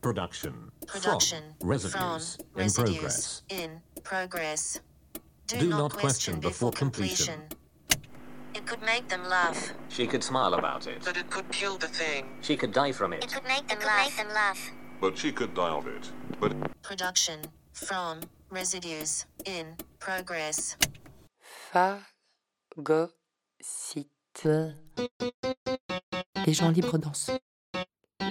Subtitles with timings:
[0.00, 0.70] Production.
[0.86, 1.42] Production.
[1.60, 1.68] From.
[1.68, 2.36] Residues.
[2.36, 2.46] From.
[2.56, 2.94] In Residues.
[2.96, 3.42] progress.
[3.50, 3.70] In
[4.02, 4.80] progress.
[5.46, 7.34] Do, Do not, not question question before before completion.
[7.40, 7.56] completion.
[8.54, 9.72] It could make them laugh.
[9.88, 11.02] She could smile about it.
[11.04, 12.26] But it could kill the thing.
[12.40, 13.24] She could die from it.
[13.24, 14.18] It could make them laugh.
[14.18, 14.70] and laugh.
[15.00, 16.10] But she could die of it.
[16.40, 17.40] But Production.
[17.72, 18.20] From.
[18.50, 19.26] Residues.
[19.44, 20.76] In progress.
[21.72, 23.14] Phagocyte.
[26.46, 27.30] Les gens libres dansent.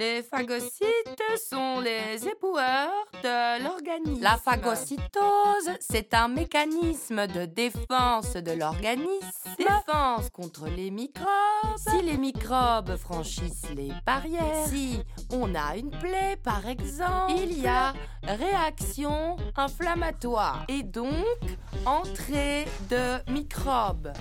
[0.00, 4.22] Les phagocytes sont les éboueurs de l'organisme.
[4.22, 9.28] La phagocytose, c'est un mécanisme de défense de l'organisme.
[9.58, 11.28] Défense contre les microbes.
[11.76, 15.00] Si les microbes franchissent les barrières, si
[15.30, 21.26] on a une plaie par exemple, il y a réaction inflammatoire et donc
[21.84, 24.14] entrée de microbes.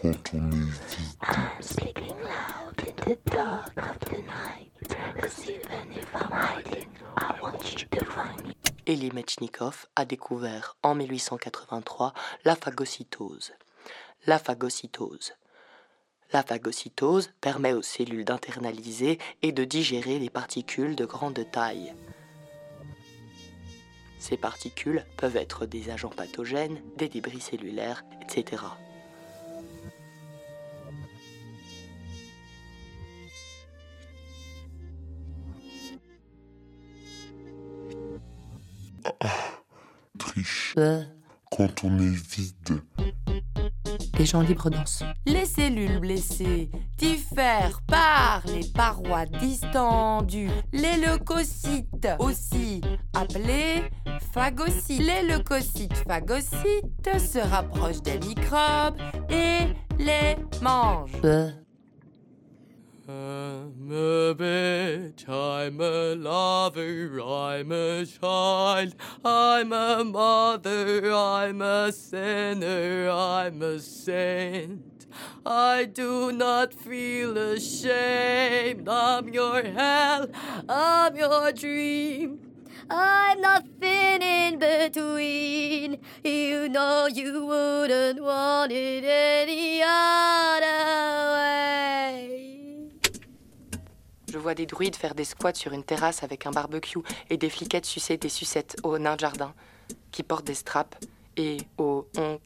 [0.00, 0.50] Quand on.
[8.86, 12.14] Elie Metchnikoff a découvert en 1883
[12.44, 13.52] la phagocytose.
[14.26, 15.34] La phagocytose.
[16.32, 21.92] La phagocytose permet aux cellules d'internaliser et de digérer les particules de grande taille.
[24.18, 28.62] Ces particules peuvent être des agents pathogènes, des débris cellulaires, etc.
[41.50, 42.82] quand on est vide.
[44.18, 45.02] Les gens libres dansent.
[45.26, 50.50] Les cellules blessées diffèrent par les parois distendues.
[50.72, 52.82] Les leucocytes, aussi
[53.14, 53.84] appelés
[54.32, 55.00] phagocytes.
[55.00, 58.98] Les leucocytes phagocytes se rapprochent des microbes
[59.30, 61.20] et les mangent.
[63.90, 73.10] I'm a bitch, I'm a lover, I'm a child, I'm a mother, I'm a sinner,
[73.10, 75.08] I'm a saint.
[75.44, 80.28] I do not feel ashamed, I'm your hell,
[80.68, 82.38] I'm your dream.
[82.88, 85.98] I'm nothing in between.
[86.22, 91.79] You know you wouldn't want it any other way.
[94.32, 97.50] Je vois des druides faire des squats sur une terrasse avec un barbecue et des
[97.50, 99.52] fliquettes sucer des sucettes aux nains de jardin
[100.12, 100.96] qui portent des straps
[101.36, 102.38] et aux on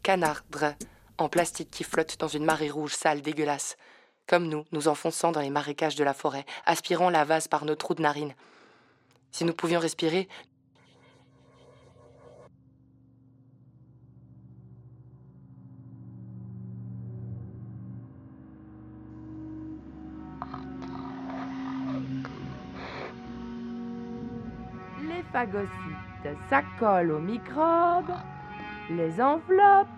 [1.18, 3.76] en plastique qui flottent dans une marée rouge sale dégueulasse.
[4.26, 7.74] Comme nous, nous enfonçant dans les marécages de la forêt, aspirant la vase par nos
[7.74, 8.34] trous de narines.
[9.30, 10.28] Si nous pouvions respirer,
[25.32, 28.12] phagocytes s'accolent aux microbes,
[28.90, 29.88] les enveloppent,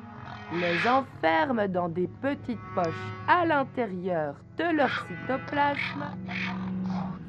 [0.53, 2.95] les enferment dans des petites poches
[3.29, 6.05] à l'intérieur de leur cytoplasme.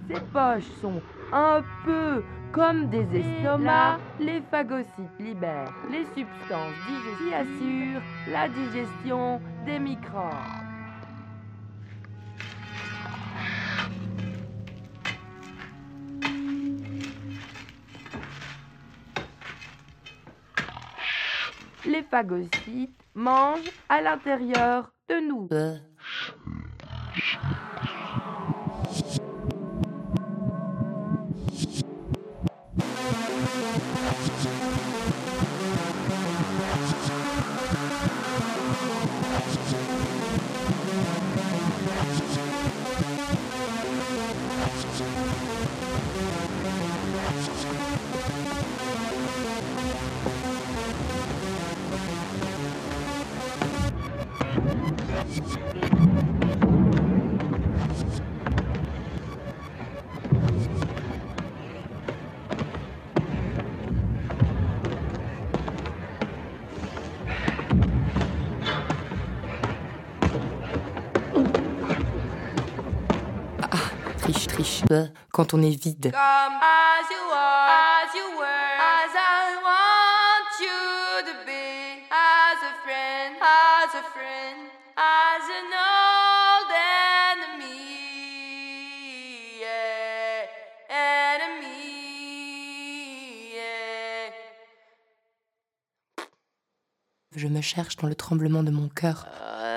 [0.08, 1.02] Ces poches sont
[1.34, 4.00] un peu comme des estomacs.
[4.20, 8.02] Les phagocytes libèrent les substances digestives qui assurent
[8.32, 10.67] la digestion des microbes.
[21.88, 25.48] Les phagocytes mangent à l'intérieur de nous.
[87.38, 87.76] Enemy,
[89.60, 90.48] yeah,
[90.90, 91.78] enemy,
[93.54, 94.32] yeah.
[97.36, 99.26] Je me cherche dans le tremblement de mon cœur.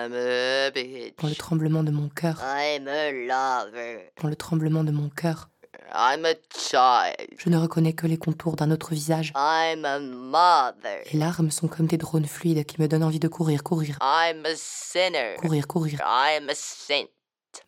[0.01, 1.15] I'm a bitch.
[1.21, 2.41] Dans le tremblement de mon cœur.
[2.43, 4.11] I'm a lover.
[4.23, 5.51] Dans le tremblement de mon cœur.
[5.93, 7.29] I'm a child.
[7.37, 9.33] Je ne reconnais que les contours d'un autre visage.
[9.37, 11.03] I'm a mother.
[11.13, 14.45] Les larmes sont comme des drones fluides qui me donnent envie de courir, courir, I'm
[14.47, 15.37] a sinner.
[15.39, 16.01] courir, courir.
[16.01, 17.09] I'm a saint.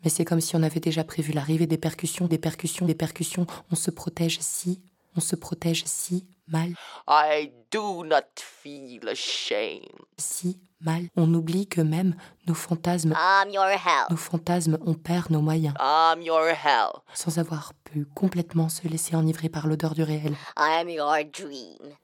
[0.04, 3.46] Mais c'est comme si on avait déjà prévu l'arrivée des percussions, des percussions, des percussions.
[3.70, 4.80] On se protège si,
[5.16, 6.74] on se protège si mal,
[7.08, 9.88] I do not feel ashamed.
[10.18, 11.08] si mal.
[11.16, 12.16] On oublie que même
[12.46, 14.06] nos fantasmes, I'm your hell.
[14.10, 16.90] nos fantasmes, on perd nos moyens, I'm your hell.
[17.14, 20.34] sans avoir pu complètement se laisser enivrer par l'odeur du réel.
[20.58, 21.94] I'm your dream.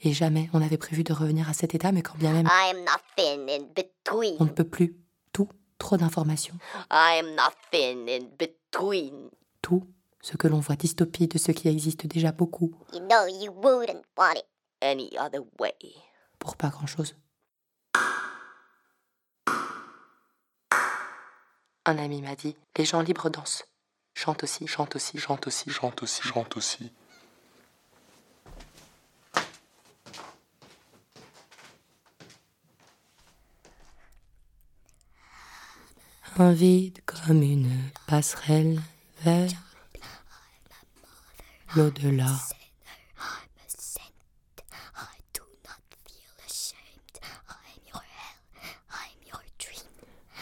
[0.00, 2.84] Et jamais on avait prévu de revenir à cet état, mais quand bien même, I'm
[2.84, 4.36] nothing in between.
[4.40, 4.96] on ne peut plus.
[5.32, 5.48] Tout,
[5.78, 6.54] trop d'informations.
[6.90, 9.30] I'm nothing in between.
[9.62, 9.84] Tout
[10.30, 14.04] ce que l'on voit dystopie de ce qui existe déjà beaucoup, You know you wouldn't
[14.18, 14.44] want it
[14.82, 15.72] any other way.
[16.38, 17.16] pour pas grand-chose.
[21.86, 23.64] Un ami m'a dit, les gens libres dansent.
[24.12, 25.70] Chante aussi, chante aussi, chante aussi.
[25.70, 26.92] Chante aussi, chante aussi.
[36.36, 37.70] Un vide comme une
[38.06, 38.80] passerelle
[39.22, 39.50] vers
[41.76, 42.32] l'au-delà.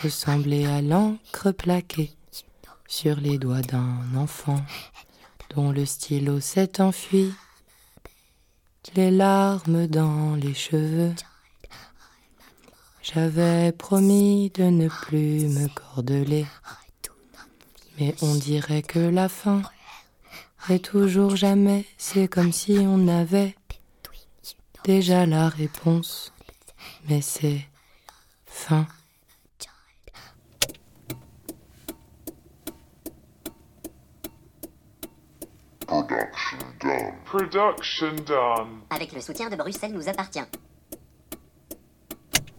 [0.03, 2.13] Ressembler à l'encre plaquée
[2.87, 4.63] sur les doigts d'un enfant
[5.55, 7.33] dont le stylo s'est enfui,
[8.95, 11.15] les larmes dans les cheveux.
[13.03, 16.47] J'avais promis de ne plus me cordeler,
[17.99, 19.63] mais on dirait que la fin
[20.71, 21.85] est toujours jamais.
[21.99, 23.55] C'est comme si on avait
[24.85, 26.33] déjà la réponse,
[27.09, 27.67] mais c'est
[28.47, 28.87] fin.
[35.87, 37.15] Production done.
[37.25, 38.81] Production done.
[38.91, 40.41] Avec le soutien de Bruxelles nous appartient.